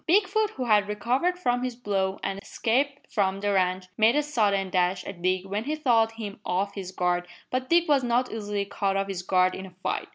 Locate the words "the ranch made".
3.39-4.15